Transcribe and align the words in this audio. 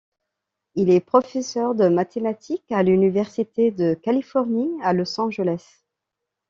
Il 0.73 0.89
est 0.89 0.99
professeur 0.99 1.75
de 1.75 1.87
mathématiques 1.87 2.71
à 2.71 2.81
l'Université 2.81 3.69
de 3.69 3.93
Californie 3.93 4.71
à 4.81 4.93
Los 4.93 5.21
Angeles. 5.21 5.83